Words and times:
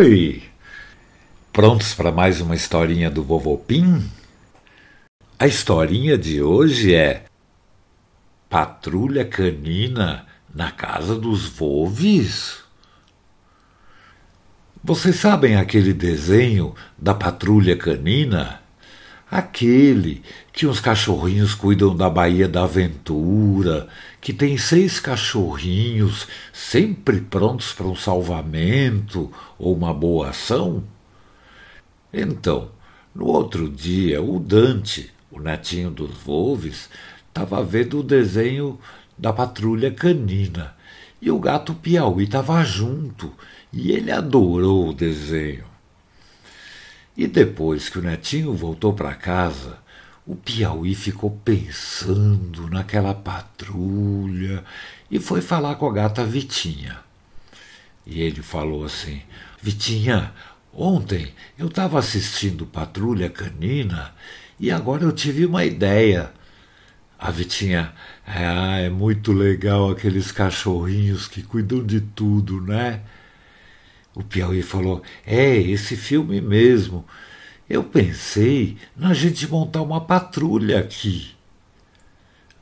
Oi! 0.00 0.42
Prontos 1.52 1.92
para 1.92 2.10
mais 2.10 2.40
uma 2.40 2.54
historinha 2.54 3.10
do 3.10 3.22
Vovô 3.22 3.58
Pim? 3.58 4.02
A 5.38 5.46
historinha 5.46 6.16
de 6.16 6.40
hoje 6.40 6.94
é 6.94 7.26
Patrulha 8.48 9.26
Canina 9.26 10.24
na 10.54 10.70
Casa 10.70 11.14
dos 11.14 11.44
Volves? 11.46 12.60
Vocês 14.82 15.16
sabem 15.16 15.56
aquele 15.56 15.92
desenho 15.92 16.74
da 16.96 17.12
Patrulha 17.12 17.76
Canina? 17.76 18.62
Aquele 19.30 20.22
que 20.50 20.66
uns 20.66 20.80
cachorrinhos 20.80 21.54
cuidam 21.54 21.94
da 21.94 22.08
Baía 22.08 22.48
da 22.48 22.64
Aventura, 22.64 23.86
que 24.20 24.32
tem 24.32 24.58
seis 24.58 25.00
cachorrinhos 25.00 26.28
sempre 26.52 27.20
prontos 27.20 27.72
para 27.72 27.86
um 27.86 27.96
salvamento 27.96 29.32
ou 29.58 29.74
uma 29.74 29.94
boa 29.94 30.30
ação? 30.30 30.84
Então, 32.12 32.70
no 33.14 33.26
outro 33.26 33.68
dia, 33.68 34.22
o 34.22 34.38
Dante, 34.38 35.10
o 35.30 35.40
netinho 35.40 35.90
dos 35.90 36.10
Volves, 36.10 36.90
estava 37.28 37.62
vendo 37.62 38.00
o 38.00 38.02
desenho 38.02 38.78
da 39.16 39.32
patrulha 39.32 39.90
canina 39.90 40.74
e 41.22 41.30
o 41.30 41.38
gato 41.38 41.74
Piauí 41.74 42.24
estava 42.24 42.62
junto 42.64 43.32
e 43.72 43.92
ele 43.92 44.10
adorou 44.10 44.88
o 44.88 44.94
desenho. 44.94 45.64
E 47.16 47.26
depois 47.26 47.88
que 47.88 47.98
o 47.98 48.02
netinho 48.02 48.54
voltou 48.54 48.92
para 48.92 49.14
casa, 49.14 49.78
o 50.26 50.36
Piauí 50.36 50.94
ficou 50.94 51.30
pensando 51.44 52.68
naquela 52.68 53.14
patrulha 53.14 54.64
e 55.10 55.18
foi 55.18 55.40
falar 55.40 55.76
com 55.76 55.88
a 55.88 55.92
gata 55.92 56.24
Vitinha. 56.24 56.98
E 58.06 58.20
ele 58.20 58.42
falou 58.42 58.84
assim: 58.84 59.22
Vitinha, 59.60 60.32
ontem 60.72 61.32
eu 61.58 61.68
estava 61.68 61.98
assistindo 61.98 62.66
Patrulha 62.66 63.28
Canina 63.30 64.14
e 64.58 64.70
agora 64.70 65.04
eu 65.04 65.12
tive 65.12 65.46
uma 65.46 65.64
ideia. 65.64 66.32
A 67.18 67.30
Vitinha, 67.30 67.92
ah, 68.26 68.78
é 68.78 68.88
muito 68.88 69.32
legal 69.32 69.90
aqueles 69.90 70.32
cachorrinhos 70.32 71.28
que 71.28 71.42
cuidam 71.42 71.84
de 71.84 72.00
tudo, 72.00 72.60
né? 72.60 73.02
O 74.14 74.22
Piauí 74.22 74.62
falou: 74.62 75.02
É, 75.26 75.56
esse 75.56 75.96
filme 75.96 76.40
mesmo. 76.40 77.04
Eu 77.70 77.84
pensei 77.84 78.76
na 78.96 79.14
gente 79.14 79.46
montar 79.46 79.82
uma 79.82 80.00
patrulha 80.00 80.80
aqui. 80.80 81.30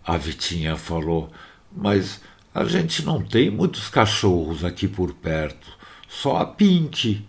A 0.05 0.19
Vitinha 0.19 0.77
falou: 0.77 1.33
Mas 1.75 2.21
a 2.55 2.63
gente 2.67 3.03
não 3.03 3.23
tem 3.23 3.49
muitos 3.49 3.89
cachorros 3.89 4.67
aqui 4.67 4.87
por 4.87 5.15
perto, 5.15 5.67
só 6.07 6.37
a 6.37 6.45
Pink. 6.45 7.25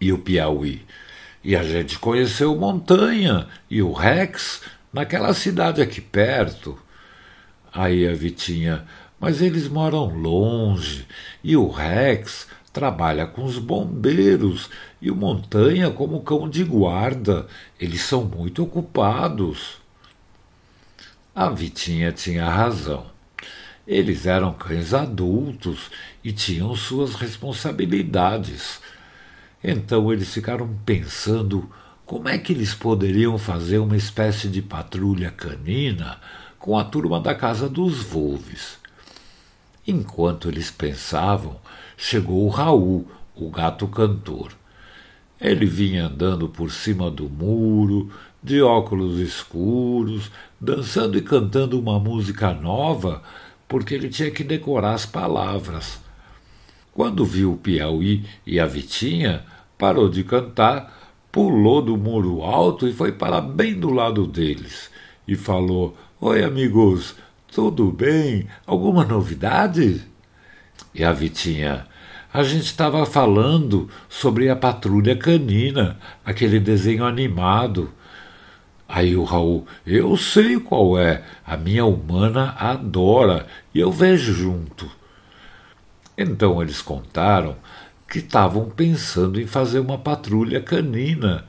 E 0.00 0.10
o 0.10 0.16
Piauí: 0.16 0.86
E 1.44 1.54
a 1.54 1.62
gente 1.62 1.98
conheceu 1.98 2.56
Montanha 2.56 3.46
e 3.68 3.82
o 3.82 3.92
Rex 3.92 4.62
naquela 4.90 5.34
cidade 5.34 5.82
aqui 5.82 6.00
perto. 6.00 6.78
Aí 7.70 8.08
a 8.08 8.14
Vitinha: 8.14 8.86
Mas 9.20 9.42
eles 9.42 9.68
moram 9.68 10.06
longe 10.06 11.06
e 11.44 11.58
o 11.58 11.68
Rex 11.68 12.48
trabalha 12.72 13.26
com 13.26 13.44
os 13.44 13.58
bombeiros 13.58 14.70
e 15.00 15.10
o 15.10 15.16
Montanha 15.16 15.90
como 15.90 16.22
cão 16.22 16.48
de 16.48 16.64
guarda. 16.64 17.46
Eles 17.78 18.00
são 18.02 18.24
muito 18.24 18.62
ocupados. 18.62 19.76
A 21.34 21.50
Vitinha 21.50 22.12
tinha 22.12 22.48
razão. 22.48 23.06
Eles 23.86 24.26
eram 24.26 24.52
cães 24.52 24.94
adultos 24.94 25.90
e 26.22 26.32
tinham 26.32 26.74
suas 26.74 27.14
responsabilidades. 27.14 28.80
Então 29.62 30.12
eles 30.12 30.32
ficaram 30.32 30.68
pensando 30.86 31.70
como 32.06 32.28
é 32.28 32.38
que 32.38 32.52
eles 32.52 32.74
poderiam 32.74 33.36
fazer 33.38 33.78
uma 33.78 33.96
espécie 33.96 34.48
de 34.48 34.62
patrulha 34.62 35.30
canina 35.30 36.18
com 36.58 36.78
a 36.78 36.84
turma 36.84 37.20
da 37.20 37.34
casa 37.34 37.68
dos 37.68 38.02
Volves. 38.02 38.78
Enquanto 39.86 40.48
eles 40.48 40.70
pensavam, 40.70 41.60
chegou 42.02 42.48
Raul, 42.48 43.06
o 43.32 43.48
gato 43.48 43.86
cantor. 43.86 44.50
Ele 45.40 45.64
vinha 45.64 46.06
andando 46.06 46.48
por 46.48 46.72
cima 46.72 47.08
do 47.08 47.30
muro, 47.30 48.10
de 48.42 48.60
óculos 48.60 49.20
escuros, 49.20 50.28
dançando 50.60 51.16
e 51.16 51.22
cantando 51.22 51.78
uma 51.78 52.00
música 52.00 52.52
nova, 52.52 53.22
porque 53.68 53.94
ele 53.94 54.08
tinha 54.08 54.32
que 54.32 54.42
decorar 54.42 54.94
as 54.94 55.06
palavras. 55.06 56.00
Quando 56.92 57.24
viu 57.24 57.52
o 57.52 57.56
Piauí 57.56 58.26
e 58.44 58.58
a 58.58 58.66
Vitinha, 58.66 59.44
parou 59.78 60.08
de 60.08 60.24
cantar, 60.24 61.14
pulou 61.30 61.80
do 61.80 61.96
muro 61.96 62.42
alto 62.42 62.88
e 62.88 62.92
foi 62.92 63.12
parar 63.12 63.42
bem 63.42 63.78
do 63.78 63.90
lado 63.90 64.26
deles. 64.26 64.90
E 65.26 65.36
falou: 65.36 65.96
Oi, 66.20 66.42
amigos, 66.42 67.14
tudo 67.46 67.92
bem? 67.92 68.48
Alguma 68.66 69.04
novidade? 69.04 70.11
E 70.94 71.04
a 71.04 71.12
Vitinha, 71.12 71.86
a 72.32 72.42
gente 72.42 72.64
estava 72.64 73.04
falando 73.04 73.90
sobre 74.08 74.48
a 74.48 74.56
patrulha 74.56 75.14
canina, 75.14 75.98
aquele 76.24 76.58
desenho 76.58 77.04
animado. 77.04 77.90
Aí 78.88 79.16
o 79.16 79.24
Raul, 79.24 79.66
eu 79.86 80.16
sei 80.16 80.58
qual 80.58 80.98
é, 80.98 81.22
a 81.46 81.56
minha 81.56 81.84
humana 81.84 82.54
adora 82.58 83.46
e 83.74 83.80
eu 83.80 83.92
vejo 83.92 84.32
junto. 84.32 84.90
Então 86.16 86.60
eles 86.60 86.82
contaram 86.82 87.56
que 88.08 88.18
estavam 88.18 88.68
pensando 88.68 89.40
em 89.40 89.46
fazer 89.46 89.80
uma 89.80 89.96
patrulha 89.96 90.60
canina, 90.60 91.44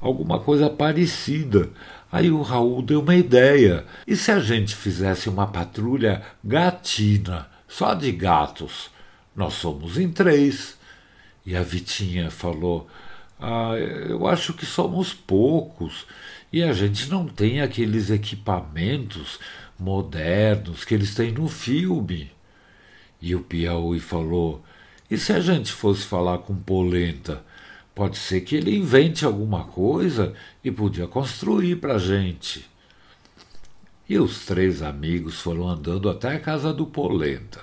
alguma 0.00 0.38
coisa 0.38 0.70
parecida. 0.70 1.68
Aí 2.10 2.30
o 2.30 2.40
Raul 2.40 2.80
deu 2.80 3.00
uma 3.00 3.14
ideia. 3.14 3.84
E 4.06 4.16
se 4.16 4.30
a 4.30 4.40
gente 4.40 4.74
fizesse 4.74 5.28
uma 5.28 5.46
patrulha 5.46 6.22
gatina, 6.42 7.47
só 7.68 7.94
de 7.94 8.10
gatos? 8.10 8.90
Nós 9.36 9.54
somos 9.54 9.98
em 9.98 10.10
três. 10.10 10.76
E 11.46 11.54
a 11.54 11.62
Vitinha 11.62 12.30
falou: 12.30 12.88
Ah, 13.38 13.74
eu 13.76 14.26
acho 14.26 14.54
que 14.54 14.66
somos 14.66 15.12
poucos 15.12 16.06
e 16.52 16.62
a 16.62 16.72
gente 16.72 17.08
não 17.10 17.26
tem 17.26 17.60
aqueles 17.60 18.10
equipamentos 18.10 19.38
modernos 19.78 20.84
que 20.84 20.94
eles 20.94 21.14
têm 21.14 21.30
no 21.30 21.46
filme. 21.48 22.30
E 23.20 23.34
o 23.34 23.40
Piauí 23.40 24.00
falou: 24.00 24.64
E 25.10 25.18
se 25.18 25.32
a 25.32 25.40
gente 25.40 25.72
fosse 25.72 26.04
falar 26.04 26.38
com 26.38 26.56
Polenta? 26.56 27.42
Pode 27.94 28.16
ser 28.16 28.42
que 28.42 28.54
ele 28.54 28.76
invente 28.76 29.24
alguma 29.24 29.64
coisa 29.64 30.32
e 30.62 30.70
podia 30.70 31.08
construir 31.08 31.76
para 31.76 31.94
a 31.94 31.98
gente. 31.98 32.64
E 34.08 34.18
os 34.18 34.46
três 34.46 34.80
amigos 34.80 35.38
foram 35.38 35.68
andando 35.68 36.08
até 36.08 36.36
a 36.36 36.40
casa 36.40 36.72
do 36.72 36.86
Polenta. 36.86 37.60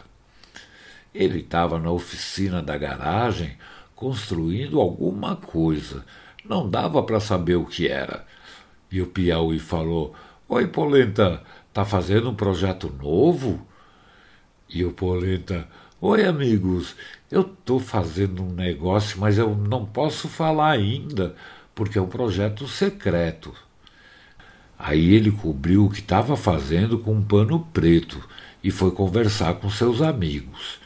Ele 1.11 1.39
estava 1.39 1.79
na 1.79 1.89
oficina 1.89 2.61
da 2.61 2.77
garagem 2.77 3.57
construindo 3.95 4.79
alguma 4.79 5.35
coisa. 5.35 6.05
Não 6.47 6.69
dava 6.69 7.01
para 7.01 7.19
saber 7.19 7.55
o 7.55 7.65
que 7.65 7.87
era. 7.87 8.27
E 8.91 9.01
o 9.01 9.07
Piauí 9.07 9.57
falou: 9.57 10.13
Oi, 10.47 10.67
Polenta, 10.67 11.41
tá 11.73 11.83
fazendo 11.83 12.29
um 12.29 12.35
projeto 12.35 12.93
novo? 13.01 13.65
E 14.69 14.85
o 14.85 14.93
Polenta: 14.93 15.67
Oi, 15.99 16.25
amigos, 16.25 16.95
eu 17.31 17.41
estou 17.41 17.79
fazendo 17.79 18.43
um 18.43 18.51
negócio, 18.51 19.19
mas 19.19 19.39
eu 19.39 19.55
não 19.55 19.83
posso 19.83 20.27
falar 20.27 20.69
ainda, 20.69 21.35
porque 21.73 21.97
é 21.97 22.01
um 22.01 22.07
projeto 22.07 22.67
secreto. 22.67 23.64
Aí 24.77 25.13
ele 25.13 25.31
cobriu 25.31 25.85
o 25.85 25.89
que 25.89 25.99
estava 25.99 26.35
fazendo 26.35 26.99
com 26.99 27.13
um 27.13 27.23
pano 27.23 27.59
preto 27.73 28.21
e 28.63 28.71
foi 28.71 28.91
conversar 28.91 29.55
com 29.55 29.69
seus 29.69 30.01
amigos. 30.01 30.79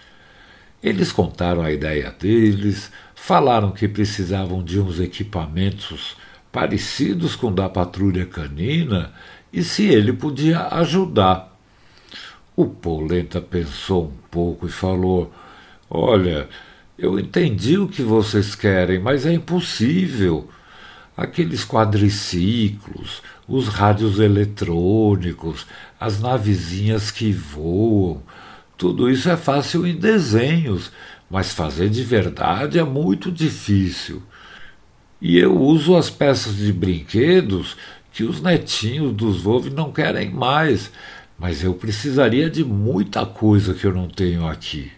Eles 0.82 1.12
contaram 1.12 1.62
a 1.62 1.72
ideia 1.72 2.12
deles, 2.12 2.92
falaram 3.16 3.72
que 3.72 3.88
precisavam 3.88 4.64
de 4.64 4.80
uns 4.80 5.00
equipamentos 5.00 6.16
parecidos 6.52 7.36
com 7.36 7.48
o 7.48 7.54
da 7.54 7.68
patrulha 7.68 8.26
canina 8.26 9.12
e 9.52 9.64
se 9.64 9.88
ele 9.88 10.14
podia 10.14 10.68
ajudar. 10.68 11.58
O 12.56 12.66
Polenta 12.66 13.42
pensou 13.42 14.06
um 14.06 14.30
pouco 14.30 14.68
e 14.68 14.72
falou: 14.72 15.34
Olha, 15.90 16.48
eu 16.98 17.18
entendi 17.18 17.78
o 17.78 17.88
que 17.88 18.02
vocês 18.02 18.56
querem, 18.56 19.00
mas 19.00 19.26
é 19.26 19.34
impossível. 19.34 20.50
Aqueles 21.20 21.66
quadriciclos, 21.66 23.22
os 23.46 23.68
rádios 23.68 24.20
eletrônicos, 24.20 25.68
as 26.00 26.22
navezinhas 26.22 27.12
que 27.12 27.34
voam, 27.34 28.24
tudo 28.78 29.10
isso 29.10 29.30
é 29.30 29.36
fácil 29.36 29.86
em 29.86 29.98
desenhos, 29.98 30.94
mas 31.30 31.52
fazer 31.52 31.90
de 31.90 32.06
verdade 32.06 32.80
é 32.80 32.86
muito 32.86 33.30
difícil. 33.30 34.24
E 35.22 35.38
eu 35.38 35.60
uso 35.60 35.98
as 35.98 36.10
peças 36.10 36.56
de 36.56 36.72
brinquedos 36.72 37.76
que 38.14 38.24
os 38.24 38.42
netinhos 38.42 39.12
dos 39.12 39.42
Volve 39.42 39.70
não 39.72 39.92
querem 39.92 40.30
mais, 40.30 40.90
mas 41.38 41.62
eu 41.62 41.74
precisaria 41.74 42.50
de 42.50 42.64
muita 42.64 43.26
coisa 43.26 43.74
que 43.74 43.86
eu 43.86 43.94
não 43.94 44.08
tenho 44.08 44.48
aqui. 44.48 44.90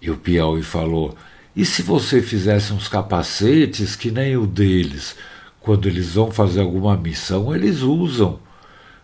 E 0.00 0.10
o 0.10 0.16
Piauí 0.16 0.62
falou: 0.62 1.14
E 1.56 1.64
se 1.64 1.82
você 1.82 2.20
fizesse 2.20 2.72
uns 2.72 2.88
capacetes 2.88 3.94
que 3.94 4.10
nem 4.10 4.36
o 4.36 4.46
deles? 4.46 5.16
Quando 5.60 5.88
eles 5.88 6.14
vão 6.14 6.30
fazer 6.30 6.60
alguma 6.60 6.96
missão, 6.96 7.54
eles 7.54 7.80
usam. 7.80 8.40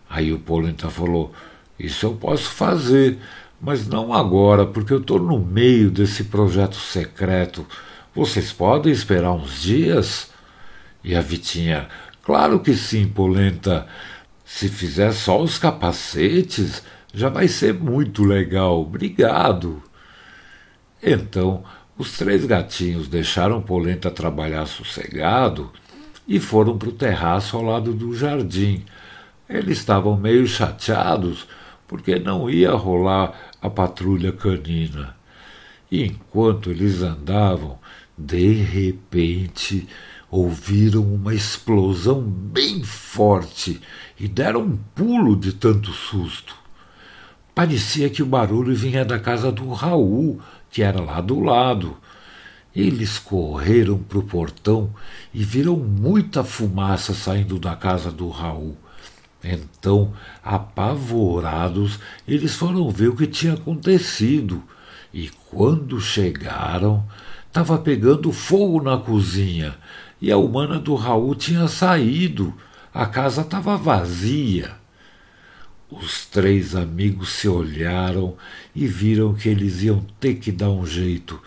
Aí 0.09 0.33
o 0.33 0.39
Polenta 0.39 0.91
falou: 0.91 1.33
Isso 1.79 2.07
eu 2.07 2.15
posso 2.15 2.51
fazer, 2.51 3.19
mas 3.61 3.87
não 3.87 4.13
agora, 4.13 4.67
porque 4.67 4.93
eu 4.93 5.01
estou 5.01 5.21
no 5.21 5.39
meio 5.39 5.91
desse 5.91 6.25
projeto 6.25 6.75
secreto. 6.77 7.65
Vocês 8.13 8.53
podem 8.53 8.93
esperar 8.93 9.33
uns 9.33 9.63
dias? 9.63 10.31
E 11.05 11.15
a 11.15 11.21
Vitinha: 11.21 11.89
Claro 12.25 12.59
que 12.61 12.75
sim, 12.75 13.07
Polenta. 13.07 13.87
Se 14.45 14.69
fizer 14.69 15.13
só 15.13 15.41
os 15.41 15.57
capacetes, 15.57 16.83
já 17.15 17.29
vai 17.29 17.47
ser 17.47 17.73
muito 17.73 18.25
legal. 18.25 18.81
Obrigado. 18.83 19.81
Então, 21.01 21.63
os 22.01 22.17
três 22.17 22.47
gatinhos 22.47 23.09
deixaram 23.09 23.61
Polenta 23.61 24.11
trabalhar 24.11 24.65
sossegado 24.65 25.71
e 26.27 26.41
foram 26.41 26.79
para 26.79 26.89
o 26.89 26.93
terraço 26.93 27.59
ao 27.59 27.63
lado 27.63 27.93
do 27.93 28.17
jardim. 28.17 28.87
Eles 29.47 29.81
estavam 29.81 30.17
meio 30.17 30.47
chateados 30.47 31.47
porque 31.87 32.19
não 32.19 32.49
ia 32.49 32.73
rolar 32.73 33.53
a 33.61 33.69
patrulha 33.69 34.33
canina. 34.33 35.15
E 35.91 36.03
enquanto 36.03 36.71
eles 36.71 37.03
andavam, 37.03 37.79
de 38.17 38.51
repente 38.51 39.87
ouviram 40.31 41.03
uma 41.03 41.35
explosão 41.35 42.23
bem 42.23 42.83
forte 42.83 43.79
e 44.19 44.27
deram 44.27 44.63
um 44.63 44.79
pulo 44.95 45.37
de 45.37 45.53
tanto 45.53 45.93
susto. 45.93 46.57
Parecia 47.55 48.09
que 48.09 48.23
o 48.23 48.27
barulho 48.27 48.75
vinha 48.75 49.05
da 49.05 49.19
casa 49.19 49.53
do 49.53 49.71
Raul, 49.71 50.41
que 50.71 50.83
era 50.83 51.01
lá 51.01 51.21
do 51.21 51.41
lado. 51.41 51.97
Eles 52.75 53.19
correram 53.19 53.99
para 53.99 54.19
o 54.19 54.23
portão 54.23 54.91
e 55.35 55.43
viram 55.43 55.77
muita 55.77 56.45
fumaça 56.45 57.13
saindo 57.13 57.59
da 57.59 57.75
casa 57.75 58.13
do 58.13 58.29
Raul. 58.29 58.77
Então, 59.43 60.13
apavorados, 60.43 61.99
eles 62.29 62.55
foram 62.55 62.89
ver 62.91 63.09
o 63.09 63.17
que 63.17 63.27
tinha 63.27 63.55
acontecido. 63.55 64.63
E 65.13 65.31
quando 65.51 66.01
chegaram, 66.01 67.05
estava 67.49 67.77
pegando 67.79 68.31
fogo 68.31 68.81
na 68.81 68.97
cozinha 68.97 69.75
e 70.21 70.31
a 70.31 70.37
humana 70.37 70.79
do 70.79 70.95
Raul 70.95 71.35
tinha 71.35 71.67
saído. 71.67 72.55
A 72.93 73.07
casa 73.07 73.41
estava 73.43 73.77
vazia. 73.77 74.80
Os 75.91 76.25
três 76.25 76.77
amigos 76.77 77.31
se 77.31 77.49
olharam 77.49 78.37
e 78.77 78.87
viram 78.87 79.35
que 79.35 79.49
eles 79.49 79.83
iam 79.83 80.07
ter 80.21 80.37
que 80.37 80.53
dar 80.53 80.71
um 80.71 80.87
jeito. 80.87 81.43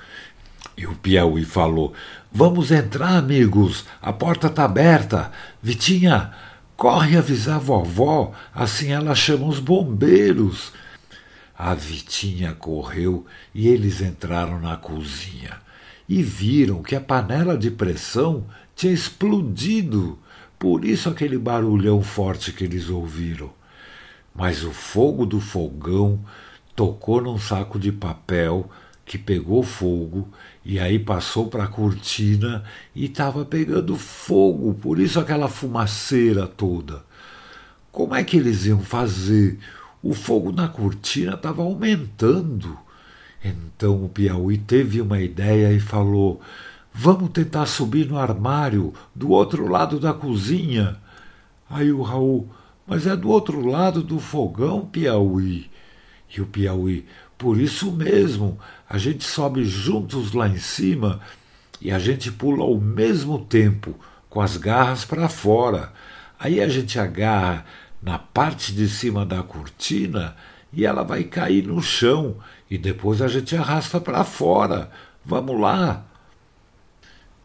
E 0.76 0.86
o 0.86 0.96
Piauí 0.96 1.46
falou: 1.46 1.94
Vamos 2.30 2.70
entrar, 2.70 3.16
amigos, 3.16 3.86
a 4.02 4.12
porta 4.12 4.48
está 4.48 4.66
aberta. 4.66 5.32
Vitinha, 5.62 6.34
corre 6.76 7.16
avisar 7.16 7.56
a 7.56 7.60
vovó, 7.60 8.34
assim 8.54 8.92
ela 8.92 9.16
chama 9.16 9.48
os 9.48 9.60
bombeiros. 9.60 10.74
A 11.58 11.74
Vitinha 11.74 12.54
correu 12.54 13.26
e 13.56 13.70
eles 13.70 14.02
entraram 14.02 14.60
na 14.60 14.76
cozinha 14.76 15.62
e 16.10 16.22
viram 16.22 16.84
que 16.84 16.98
a 16.98 17.02
panela 17.02 17.58
de 17.58 17.72
pressão 17.72 18.46
tinha 18.76 18.92
explodido. 18.92 20.20
Por 20.60 20.84
isso 20.84 21.08
aquele 21.08 21.38
barulhão 21.38 22.04
forte 22.04 22.52
que 22.52 22.66
eles 22.66 22.90
ouviram 22.90 23.50
mas 24.34 24.64
o 24.64 24.72
fogo 24.72 25.26
do 25.26 25.40
fogão 25.40 26.20
tocou 26.76 27.22
num 27.22 27.38
saco 27.38 27.80
de 27.80 27.92
papel 27.92 28.70
que 29.06 29.18
pegou 29.18 29.64
fogo 29.64 30.28
e 30.64 30.80
aí 30.80 30.98
passou 30.98 31.48
para 31.48 31.66
a 31.66 31.68
cortina 31.68 32.64
e 32.96 33.06
estava 33.06 33.46
pegando 33.46 33.96
fogo, 33.96 34.74
por 34.74 35.00
isso 35.00 35.20
aquela 35.20 35.48
fumaceira 35.48 36.48
toda. 36.48 37.04
Como 37.92 38.16
é 38.16 38.24
que 38.24 38.38
eles 38.38 38.66
iam 38.66 38.80
fazer? 38.80 39.60
O 40.02 40.14
fogo 40.14 40.52
na 40.52 40.68
cortina 40.68 41.36
estava 41.36 41.62
aumentando. 41.62 42.78
Então 43.44 44.04
o 44.04 44.10
Piauí 44.10 44.58
teve 44.58 45.02
uma 45.02 45.22
ideia 45.22 45.72
e 45.72 45.80
falou: 45.80 46.42
Vamos 46.94 47.30
tentar 47.30 47.66
subir 47.66 48.08
no 48.08 48.18
armário 48.18 48.94
do 49.14 49.30
outro 49.30 49.68
lado 49.68 50.00
da 50.00 50.14
cozinha. 50.14 50.98
Aí 51.70 51.92
o 51.92 52.02
Raul 52.02 52.50
mas 52.86 53.08
é 53.08 53.16
do 53.16 53.30
outro 53.30 53.66
lado 53.66 54.04
do 54.04 54.20
fogão, 54.20 54.86
Piauí. 54.86 55.70
E 56.36 56.42
o 56.42 56.46
Piauí, 56.46 57.06
por 57.38 57.60
isso 57.60 57.92
mesmo, 57.92 58.60
a 58.90 58.98
gente 58.98 59.24
sobe 59.24 59.64
juntos 59.64 60.34
lá 60.34 60.48
em 60.48 60.58
cima 60.58 61.22
e 61.80 61.92
a 61.92 62.00
gente 62.00 62.32
pula 62.32 62.64
ao 62.64 62.78
mesmo 62.80 63.40
tempo, 63.46 63.96
com 64.30 64.42
as 64.42 64.58
garras 64.58 65.06
para 65.06 65.30
fora. 65.30 65.94
Aí 66.40 66.62
a 66.62 66.68
gente 66.68 67.00
agarra 67.00 67.66
na 68.02 68.18
parte 68.20 68.74
de 68.74 68.88
cima 68.88 69.26
da 69.26 69.44
cortina 69.44 70.36
e 70.72 70.86
ela 70.86 71.04
vai 71.04 71.24
cair 71.24 71.66
no 71.66 71.82
chão 71.82 72.38
e 72.70 72.78
depois 72.78 73.22
a 73.22 73.28
gente 73.28 73.56
arrasta 73.56 74.00
para 74.02 74.24
fora. 74.24 74.90
Vamos 75.24 75.60
lá. 75.60 76.04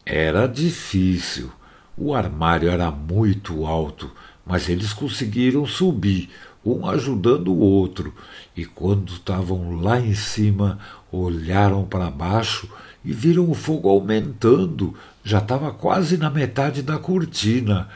Era 0.05 0.47
difícil. 0.47 1.51
O 1.95 2.15
armário 2.15 2.69
era 2.69 2.89
muito 2.89 3.65
alto 3.65 4.11
mas 4.49 4.67
eles 4.67 4.91
conseguiram 4.91 5.63
subir, 5.67 6.27
um 6.65 6.87
ajudando 6.87 7.49
o 7.49 7.59
outro, 7.59 8.11
e 8.57 8.65
quando 8.65 9.13
estavam 9.13 9.79
lá 9.79 10.01
em 10.01 10.15
cima, 10.15 10.79
olharam 11.11 11.85
para 11.85 12.09
baixo 12.09 12.67
e 13.05 13.13
viram 13.13 13.47
o 13.47 13.53
fogo 13.53 13.87
aumentando, 13.87 14.95
já 15.23 15.37
estava 15.37 15.71
quase 15.71 16.17
na 16.17 16.31
metade 16.31 16.81
da 16.81 16.97
cortina. 16.97 17.89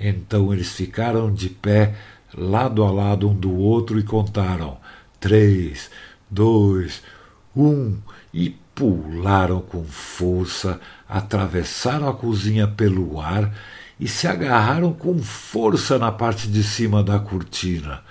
Então 0.00 0.50
eles 0.50 0.72
ficaram 0.72 1.30
de 1.32 1.50
pé, 1.50 1.94
lado 2.34 2.82
a 2.82 2.90
lado 2.90 3.28
um 3.28 3.34
do 3.34 3.54
outro, 3.54 3.98
e 3.98 4.02
contaram: 4.02 4.78
três, 5.20 5.90
dois, 6.30 7.02
um, 7.54 7.98
e 8.32 8.56
pularam 8.74 9.60
com 9.60 9.84
força, 9.84 10.80
atravessaram 11.06 12.08
a 12.08 12.14
cozinha 12.14 12.66
pelo 12.66 13.20
ar 13.20 13.52
e 13.98 14.06
se 14.06 14.26
agarraram 14.26 14.92
com 14.92 15.18
força 15.18 15.98
na 15.98 16.12
parte 16.12 16.48
de 16.48 16.62
cima 16.62 17.02
da 17.02 17.18
cortina, 17.18 18.02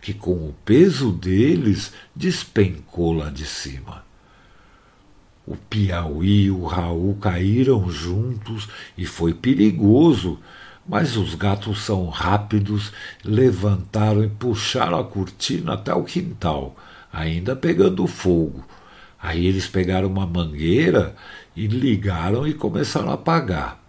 que 0.00 0.12
com 0.12 0.32
o 0.32 0.54
peso 0.64 1.12
deles 1.12 1.92
despencou 2.14 3.12
lá 3.12 3.30
de 3.30 3.46
cima. 3.46 4.04
O 5.46 5.56
Piauí 5.56 6.44
e 6.44 6.50
o 6.50 6.64
Raul 6.64 7.16
caíram 7.20 7.88
juntos 7.88 8.68
e 8.98 9.06
foi 9.06 9.32
perigoso, 9.32 10.40
mas 10.88 11.16
os 11.16 11.34
gatos 11.34 11.82
são 11.82 12.08
rápidos, 12.08 12.92
levantaram 13.24 14.24
e 14.24 14.28
puxaram 14.28 14.98
a 14.98 15.04
cortina 15.04 15.74
até 15.74 15.94
o 15.94 16.02
quintal, 16.02 16.76
ainda 17.12 17.54
pegando 17.54 18.06
fogo. 18.08 18.64
Aí 19.22 19.46
eles 19.46 19.68
pegaram 19.68 20.08
uma 20.08 20.26
mangueira 20.26 21.14
e 21.54 21.66
ligaram 21.68 22.46
e 22.46 22.52
começaram 22.52 23.10
a 23.10 23.14
apagar. 23.14 23.85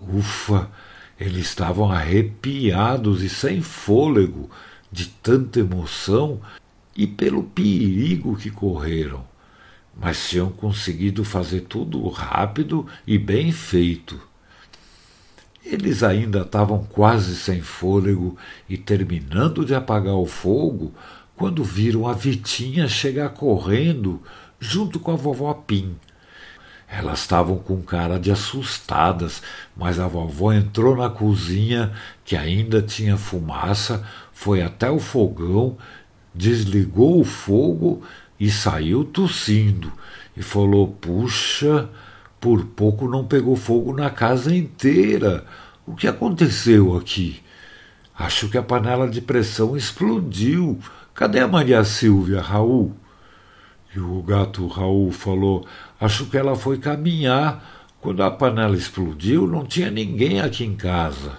Ufa! 0.00 0.70
Eles 1.18 1.46
estavam 1.46 1.90
arrepiados 1.90 3.22
e 3.22 3.28
sem 3.28 3.60
fôlego 3.60 4.48
de 4.90 5.06
tanta 5.06 5.60
emoção 5.60 6.40
e 6.96 7.06
pelo 7.06 7.42
perigo 7.42 8.36
que 8.36 8.50
correram. 8.50 9.24
Mas 10.00 10.28
tinham 10.28 10.50
conseguido 10.50 11.24
fazer 11.24 11.62
tudo 11.62 12.06
rápido 12.08 12.86
e 13.06 13.18
bem 13.18 13.50
feito. 13.50 14.20
Eles 15.64 16.02
ainda 16.02 16.42
estavam 16.42 16.84
quase 16.84 17.34
sem 17.34 17.60
fôlego 17.60 18.36
e 18.68 18.76
terminando 18.78 19.64
de 19.64 19.74
apagar 19.74 20.14
o 20.14 20.24
fogo 20.24 20.94
quando 21.36 21.62
viram 21.62 22.06
a 22.06 22.12
Vitinha 22.12 22.88
chegar 22.88 23.30
correndo 23.30 24.22
junto 24.58 24.98
com 24.98 25.10
a 25.10 25.16
vovó 25.16 25.52
Pim. 25.52 25.96
Elas 26.90 27.20
estavam 27.20 27.58
com 27.58 27.82
cara 27.82 28.18
de 28.18 28.30
assustadas, 28.30 29.42
mas 29.76 30.00
a 30.00 30.06
vovó 30.06 30.52
entrou 30.52 30.96
na 30.96 31.10
cozinha, 31.10 31.92
que 32.24 32.34
ainda 32.34 32.80
tinha 32.80 33.18
fumaça, 33.18 34.06
foi 34.32 34.62
até 34.62 34.90
o 34.90 34.98
fogão, 34.98 35.76
desligou 36.34 37.20
o 37.20 37.24
fogo 37.24 38.02
e 38.40 38.50
saiu 38.50 39.04
tossindo. 39.04 39.92
E 40.34 40.42
falou: 40.42 40.88
Puxa, 40.88 41.90
por 42.40 42.64
pouco 42.64 43.06
não 43.06 43.24
pegou 43.24 43.54
fogo 43.54 43.94
na 43.94 44.08
casa 44.08 44.54
inteira. 44.54 45.44
O 45.86 45.94
que 45.94 46.06
aconteceu 46.06 46.96
aqui? 46.96 47.42
Acho 48.16 48.48
que 48.48 48.56
a 48.56 48.62
panela 48.62 49.08
de 49.08 49.20
pressão 49.20 49.76
explodiu. 49.76 50.78
Cadê 51.14 51.40
a 51.40 51.48
Maria 51.48 51.84
Silvia, 51.84 52.40
Raul? 52.40 52.94
E 53.94 53.98
o 53.98 54.22
gato 54.22 54.66
Raul 54.66 55.10
falou: 55.10 55.66
Acho 56.00 56.26
que 56.26 56.36
ela 56.36 56.56
foi 56.56 56.78
caminhar. 56.78 57.76
Quando 58.00 58.22
a 58.22 58.30
panela 58.30 58.76
explodiu, 58.76 59.46
não 59.46 59.66
tinha 59.66 59.90
ninguém 59.90 60.40
aqui 60.40 60.64
em 60.64 60.76
casa. 60.76 61.38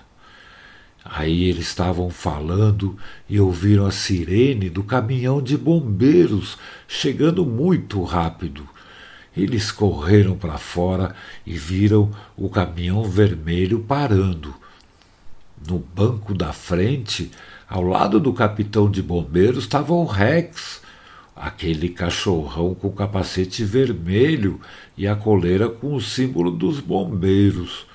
Aí 1.03 1.45
eles 1.45 1.67
estavam 1.67 2.09
falando 2.09 2.97
e 3.27 3.39
ouviram 3.39 3.85
a 3.85 3.91
sirene 3.91 4.69
do 4.69 4.83
caminhão 4.83 5.41
de 5.41 5.57
bombeiros 5.57 6.57
chegando 6.87 7.45
muito 7.45 8.03
rápido. 8.03 8.67
Eles 9.35 9.71
correram 9.71 10.35
para 10.35 10.57
fora 10.57 11.15
e 11.45 11.57
viram 11.57 12.11
o 12.35 12.49
caminhão 12.49 13.03
vermelho 13.03 13.79
parando. 13.79 14.53
No 15.67 15.79
banco 15.79 16.33
da 16.33 16.51
frente, 16.51 17.31
ao 17.67 17.81
lado 17.81 18.19
do 18.19 18.33
capitão 18.33 18.91
de 18.91 19.01
bombeiros, 19.01 19.63
estava 19.63 19.93
o 19.93 20.05
Rex, 20.05 20.81
aquele 21.39 21.87
cachorrão 21.87 22.75
com 22.75 22.89
o 22.89 22.91
capacete 22.91 23.63
vermelho 23.63 24.59
e 24.97 25.07
a 25.07 25.15
coleira 25.15 25.69
com 25.69 25.95
o 25.95 26.01
símbolo 26.01 26.51
dos 26.51 26.81
bombeiros. 26.81 27.87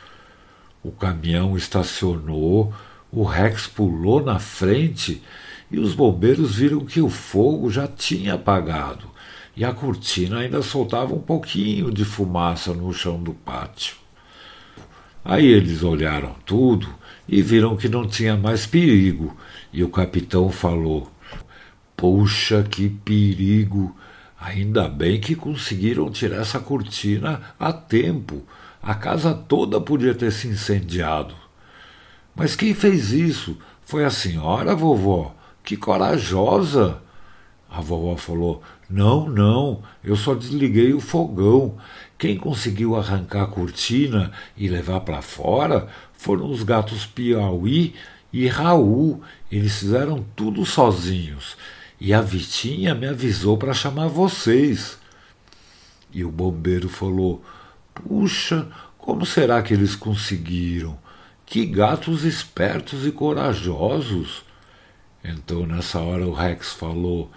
O 0.83 0.91
caminhão 0.91 1.55
estacionou, 1.55 2.73
o 3.13 3.23
Rex 3.23 3.67
pulou 3.67 4.25
na 4.25 4.39
frente 4.39 5.23
e 5.71 5.79
os 5.79 5.95
bombeiros 5.95 6.57
viram 6.57 6.81
que 6.81 7.03
o 7.03 7.11
fogo 7.11 7.71
já 7.71 7.87
tinha 7.87 8.35
apagado 8.35 9.13
e 9.57 9.65
a 9.65 9.73
cortina 9.73 10.39
ainda 10.39 10.63
soltava 10.63 11.15
um 11.15 11.21
pouquinho 11.21 11.91
de 11.91 12.05
fumaça 12.05 12.73
no 12.73 12.93
chão 12.93 13.23
do 13.23 13.33
pátio. 13.33 13.97
Aí 15.25 15.47
eles 15.47 15.83
olharam 15.83 16.35
tudo 16.45 16.89
e 17.29 17.41
viram 17.41 17.77
que 17.77 17.89
não 17.89 18.07
tinha 18.07 18.37
mais 18.37 18.67
perigo, 18.67 19.37
e 19.73 19.83
o 19.83 19.89
capitão 19.89 20.51
falou: 20.51 21.11
Puxa, 21.97 22.63
que 22.63 22.89
perigo! 22.89 23.97
Ainda 24.41 24.89
bem 24.89 25.21
que 25.21 25.35
conseguiram 25.35 26.11
tirar 26.11 26.43
essa 26.43 26.61
cortina 26.61 27.41
a 27.59 27.73
tempo. 27.73 28.43
A 28.83 28.95
casa 28.95 29.33
toda 29.33 29.81
podia 29.81 30.15
ter 30.15 30.31
se 30.31 30.47
incendiado. 30.49 31.35
Mas 32.37 32.55
quem 32.55 32.75
fez 32.75 33.13
isso? 33.13 33.57
Foi 33.83 34.05
a 34.05 34.11
senhora, 34.11 34.75
vovó? 34.75 35.35
Que 35.65 35.77
corajosa! 35.77 37.01
A 37.71 37.81
vovó 37.81 38.17
falou: 38.17 38.63
Não, 38.91 39.29
não, 39.29 39.83
eu 40.03 40.15
só 40.15 40.35
desliguei 40.35 40.93
o 40.93 41.01
fogão. 41.01 41.77
Quem 42.19 42.37
conseguiu 42.37 42.97
arrancar 42.97 43.45
a 43.45 43.47
cortina 43.47 44.31
e 44.57 44.69
levar 44.69 45.01
para 45.01 45.23
fora 45.23 45.89
foram 46.13 46.51
os 46.51 46.63
gatos 46.63 47.07
Piauí 47.07 47.95
e 48.33 48.47
Raul. 48.47 49.23
Eles 49.51 49.79
fizeram 49.79 50.25
tudo 50.37 50.67
sozinhos. 50.67 51.57
E 52.07 52.13
a 52.13 52.21
Vitinha 52.21 52.95
me 52.95 53.07
avisou 53.07 53.57
para 53.57 53.73
chamar 53.73 54.09
vocês. 54.09 54.99
E 56.13 56.23
o 56.23 56.31
bombeiro 56.31 56.87
falou: 56.87 57.43
Puxa, 57.95 58.69
como 58.99 59.25
será 59.25 59.63
que 59.63 59.73
eles 59.73 59.97
conseguiram? 59.97 60.99
Que 61.47 61.65
gatos 61.65 62.25
espertos 62.25 63.07
e 63.07 63.11
corajosos! 63.11 64.43
Então, 65.25 65.65
nessa 65.65 65.99
hora, 65.99 66.27
o 66.27 66.35
Rex 66.35 66.75
falou: 66.75 67.31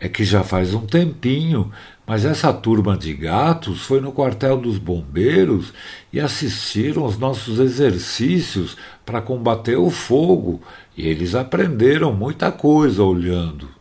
é 0.00 0.08
que 0.08 0.24
já 0.24 0.42
faz 0.42 0.74
um 0.74 0.84
tempinho, 0.84 1.70
mas 2.04 2.24
essa 2.24 2.52
turma 2.52 2.98
de 2.98 3.14
gatos 3.14 3.82
foi 3.82 4.00
no 4.00 4.10
quartel 4.10 4.60
dos 4.60 4.78
bombeiros 4.78 5.72
e 6.12 6.18
assistiram 6.18 7.04
aos 7.04 7.16
nossos 7.16 7.60
exercícios 7.60 8.76
para 9.06 9.22
combater 9.22 9.76
o 9.76 9.90
fogo, 9.90 10.60
e 10.96 11.06
eles 11.06 11.36
aprenderam 11.36 12.12
muita 12.12 12.50
coisa 12.50 13.04
olhando. 13.04 13.77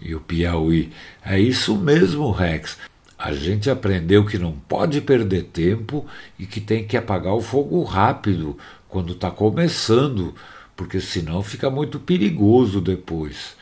E 0.00 0.14
o 0.14 0.20
Piauí, 0.20 0.92
é 1.24 1.38
isso 1.38 1.76
mesmo, 1.76 2.30
Rex. 2.30 2.78
A 3.18 3.32
gente 3.34 3.68
aprendeu 3.68 4.24
que 4.24 4.38
não 4.38 4.52
pode 4.52 5.00
perder 5.02 5.44
tempo 5.44 6.06
e 6.38 6.46
que 6.46 6.60
tem 6.60 6.86
que 6.86 6.96
apagar 6.96 7.34
o 7.34 7.42
fogo 7.42 7.82
rápido, 7.82 8.56
quando 8.88 9.12
está 9.12 9.30
começando, 9.30 10.34
porque 10.74 11.00
senão 11.00 11.42
fica 11.42 11.68
muito 11.68 12.00
perigoso 12.00 12.80
depois. 12.80 13.54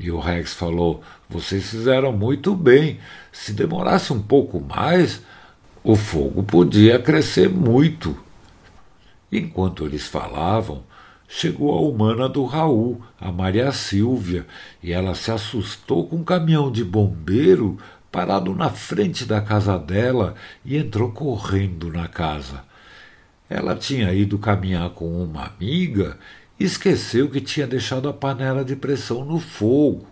E 0.00 0.10
o 0.10 0.18
Rex 0.18 0.54
falou: 0.54 1.02
Vocês 1.28 1.70
fizeram 1.70 2.12
muito 2.12 2.54
bem. 2.56 2.98
Se 3.30 3.52
demorasse 3.52 4.12
um 4.12 4.22
pouco 4.22 4.58
mais, 4.58 5.22
o 5.84 5.94
fogo 5.94 6.42
podia 6.42 6.98
crescer 6.98 7.48
muito. 7.48 8.16
Enquanto 9.30 9.84
eles 9.84 10.06
falavam, 10.06 10.82
chegou 11.34 11.74
a 11.74 11.80
humana 11.80 12.28
do 12.28 12.44
Raul, 12.44 13.00
a 13.18 13.32
Maria 13.32 13.72
Silvia, 13.72 14.46
e 14.82 14.92
ela 14.92 15.14
se 15.14 15.30
assustou 15.30 16.06
com 16.06 16.16
um 16.16 16.24
caminhão 16.24 16.70
de 16.70 16.84
bombeiro 16.84 17.78
parado 18.10 18.54
na 18.54 18.68
frente 18.68 19.24
da 19.24 19.40
casa 19.40 19.78
dela 19.78 20.34
e 20.62 20.76
entrou 20.76 21.10
correndo 21.10 21.90
na 21.90 22.06
casa. 22.06 22.62
Ela 23.48 23.74
tinha 23.74 24.12
ido 24.12 24.38
caminhar 24.38 24.90
com 24.90 25.24
uma 25.24 25.46
amiga 25.46 26.18
esqueceu 26.60 27.30
que 27.30 27.40
tinha 27.40 27.66
deixado 27.66 28.08
a 28.08 28.12
panela 28.12 28.62
de 28.62 28.76
pressão 28.76 29.24
no 29.24 29.40
fogo. 29.40 30.06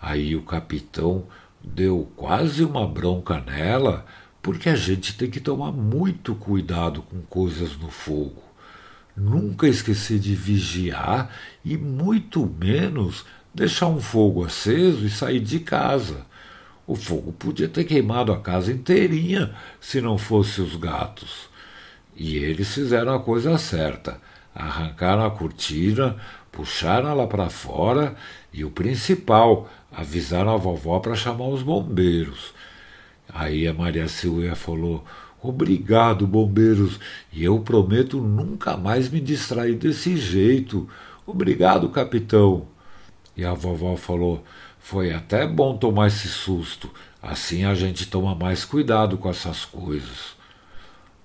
Aí 0.00 0.36
o 0.36 0.42
capitão 0.42 1.26
deu 1.62 2.10
quase 2.16 2.64
uma 2.64 2.86
bronca 2.86 3.40
nela, 3.40 4.06
porque 4.40 4.68
a 4.68 4.76
gente 4.76 5.18
tem 5.18 5.28
que 5.28 5.40
tomar 5.40 5.72
muito 5.72 6.34
cuidado 6.34 7.02
com 7.02 7.20
coisas 7.22 7.76
no 7.76 7.90
fogo. 7.90 8.49
Nunca 9.20 9.68
esquecer 9.68 10.18
de 10.18 10.34
vigiar 10.34 11.30
e 11.64 11.76
muito 11.76 12.46
menos 12.58 13.24
deixar 13.54 13.88
um 13.88 14.00
fogo 14.00 14.44
aceso 14.44 15.04
e 15.04 15.10
sair 15.10 15.40
de 15.40 15.60
casa. 15.60 16.24
O 16.86 16.96
fogo 16.96 17.32
podia 17.32 17.68
ter 17.68 17.84
queimado 17.84 18.32
a 18.32 18.40
casa 18.40 18.72
inteirinha 18.72 19.54
se 19.80 20.00
não 20.00 20.16
fosse 20.16 20.62
os 20.62 20.74
gatos. 20.74 21.50
E 22.16 22.36
eles 22.36 22.72
fizeram 22.72 23.14
a 23.14 23.20
coisa 23.20 23.58
certa 23.58 24.20
arrancaram 24.54 25.24
a 25.24 25.30
cortina, 25.30 26.16
puxaram 26.50 27.10
ela 27.10 27.26
para 27.26 27.48
fora 27.48 28.16
e 28.52 28.64
o 28.64 28.70
principal, 28.70 29.70
avisaram 29.92 30.52
a 30.52 30.56
vovó 30.56 30.98
para 30.98 31.14
chamar 31.14 31.48
os 31.48 31.62
bombeiros. 31.62 32.52
Aí 33.28 33.66
a 33.66 33.74
Maria 33.74 34.08
Silvia 34.08 34.54
falou: 34.56 35.04
Obrigado, 35.42 36.26
bombeiros, 36.26 37.00
e 37.32 37.44
eu 37.44 37.60
prometo 37.60 38.20
nunca 38.20 38.76
mais 38.76 39.08
me 39.08 39.20
distrair 39.20 39.74
desse 39.74 40.16
jeito. 40.16 40.88
Obrigado, 41.26 41.88
capitão. 41.88 42.66
E 43.36 43.44
a 43.44 43.54
vovó 43.54 43.96
falou: 43.96 44.44
Foi 44.78 45.12
até 45.12 45.46
bom 45.46 45.76
tomar 45.76 46.08
esse 46.08 46.28
susto, 46.28 46.90
assim 47.22 47.64
a 47.64 47.74
gente 47.74 48.06
toma 48.06 48.34
mais 48.34 48.64
cuidado 48.64 49.16
com 49.16 49.30
essas 49.30 49.64
coisas. 49.64 50.34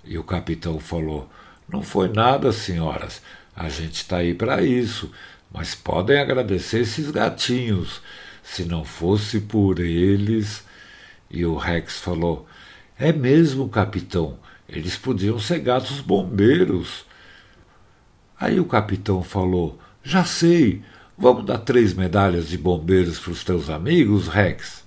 E 0.03 0.17
o 0.17 0.23
capitão 0.23 0.79
falou: 0.79 1.29
não 1.67 1.81
foi 1.81 2.09
nada, 2.09 2.51
senhoras. 2.51 3.21
A 3.55 3.69
gente 3.69 3.95
está 3.95 4.17
aí 4.17 4.33
para 4.33 4.63
isso. 4.63 5.11
Mas 5.51 5.73
podem 5.73 6.19
agradecer 6.19 6.81
esses 6.81 7.09
gatinhos. 7.09 8.01
Se 8.43 8.65
não 8.65 8.85
fosse 8.85 9.41
por 9.41 9.79
eles. 9.79 10.63
E 11.29 11.45
o 11.45 11.55
Rex 11.55 11.99
falou: 11.99 12.47
É 12.97 13.11
mesmo, 13.11 13.67
capitão. 13.67 14.37
Eles 14.69 14.97
podiam 14.97 15.37
ser 15.37 15.59
gatos 15.59 15.99
bombeiros. 15.99 17.05
Aí 18.39 18.57
o 18.57 18.65
capitão 18.65 19.21
falou: 19.21 19.77
Já 20.01 20.23
sei. 20.23 20.81
Vamos 21.17 21.45
dar 21.45 21.59
três 21.59 21.93
medalhas 21.93 22.47
de 22.49 22.57
bombeiros 22.57 23.19
para 23.19 23.31
os 23.31 23.43
teus 23.43 23.69
amigos, 23.69 24.27
Rex? 24.27 24.83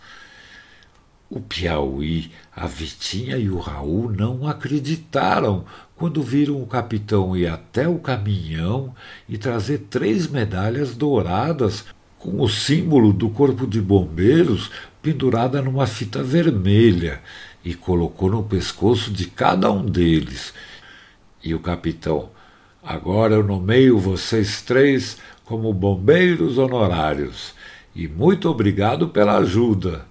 O 1.30 1.40
Piauí, 1.40 2.30
a 2.54 2.66
Vitinha 2.66 3.36
e 3.36 3.50
o 3.50 3.58
Raul 3.58 4.10
não 4.10 4.46
acreditaram 4.46 5.64
quando 5.94 6.22
viram 6.22 6.62
o 6.62 6.66
capitão 6.66 7.36
ir 7.36 7.46
até 7.46 7.86
o 7.88 7.98
caminhão 7.98 8.94
e 9.28 9.36
trazer 9.36 9.86
três 9.90 10.26
medalhas 10.26 10.94
douradas 10.94 11.84
com 12.18 12.40
o 12.40 12.48
símbolo 12.48 13.12
do 13.12 13.28
Corpo 13.30 13.66
de 13.66 13.80
Bombeiros 13.80 14.70
pendurada 15.02 15.62
numa 15.62 15.86
fita 15.86 16.22
vermelha 16.22 17.20
e 17.64 17.74
colocou 17.74 18.30
no 18.30 18.42
pescoço 18.42 19.10
de 19.10 19.26
cada 19.26 19.70
um 19.70 19.84
deles. 19.84 20.52
E 21.42 21.54
o 21.54 21.60
capitão: 21.60 22.30
Agora 22.82 23.34
eu 23.34 23.44
nomeio 23.44 23.98
vocês 23.98 24.62
três 24.62 25.18
como 25.44 25.72
bombeiros 25.72 26.58
honorários 26.58 27.54
e 27.98 28.06
muito 28.06 28.48
obrigado 28.48 29.08
pela 29.08 29.38
ajuda. 29.38 30.06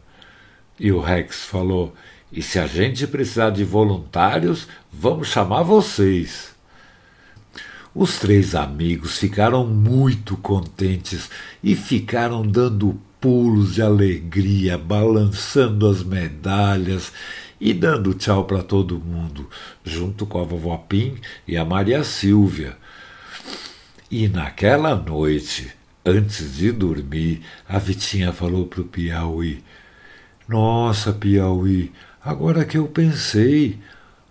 E 0.77 0.91
o 0.91 0.99
Rex 0.99 1.45
falou: 1.45 1.95
E 2.29 2.41
se 2.41 2.59
a 2.59 2.67
gente 2.67 3.07
precisar 3.07 3.51
de 3.51 3.63
voluntários, 3.63 4.67
vamos 4.91 5.29
chamar 5.29 5.63
vocês. 5.63 6.53
Os 7.95 8.19
três 8.19 8.53
amigos 8.53 9.17
ficaram 9.17 9.65
muito 9.65 10.35
contentes 10.37 11.29
e 11.63 11.75
ficaram 11.75 12.45
dando 12.45 12.99
pulos 13.19 13.75
de 13.75 13.81
alegria, 13.81 14.77
balançando 14.77 15.87
as 15.87 16.03
medalhas 16.03 17.11
e 17.59 17.73
dando 17.73 18.13
tchau 18.13 18.45
para 18.45 18.61
todo 18.61 18.99
mundo, 18.99 19.49
junto 19.83 20.25
com 20.25 20.39
a 20.39 20.43
vovó 20.43 20.77
Pim 20.77 21.15
e 21.47 21.57
a 21.57 21.65
Maria 21.65 22.03
Silvia. 22.03 22.77
E 24.09 24.27
naquela 24.27 24.95
noite, 24.95 25.71
antes 26.05 26.55
de 26.55 26.71
dormir, 26.71 27.41
a 27.67 27.79
Vitinha 27.79 28.31
falou 28.31 28.67
para 28.67 28.81
o 28.81 28.85
Piauí: 28.85 29.63
nossa, 30.47 31.11
Piauí, 31.11 31.91
agora 32.23 32.63
que 32.63 32.77
eu 32.77 32.87
pensei, 32.87 33.77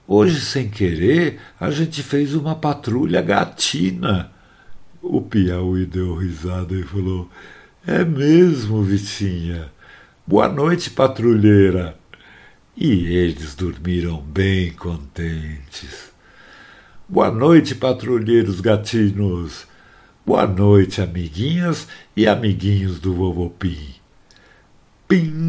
hoje 0.07 0.40
sem 0.40 0.71
querer 0.71 1.38
a 1.61 1.71
gente 1.71 2.02
fez 2.02 2.35
uma 2.35 2.55
patrulha 2.55 3.21
gatina. 3.21 4.33
O 5.02 5.21
Piauí 5.21 5.85
deu 5.85 6.14
risada 6.14 6.75
e 6.75 6.83
falou: 6.85 7.28
É 7.87 8.05
mesmo, 8.05 8.83
Vitinha. 8.83 9.71
Boa 10.26 10.49
noite, 10.49 10.90
patrulheira. 10.90 11.97
e 12.76 13.07
eles 13.16 13.55
dormiram 13.55 14.21
bem 14.21 14.73
contentes. 14.73 16.11
Boa 17.09 17.31
noite, 17.31 17.76
patrulheiros 17.76 18.61
gatinos. 18.61 19.69
Boa 20.26 20.49
noite, 20.49 21.00
amiguinhas 21.00 21.87
e 22.16 22.26
amiguinhos 22.26 22.99
do 22.99 23.14
Vovô 23.14 23.50
Pim. 23.50 23.95
Pim! 25.07 25.47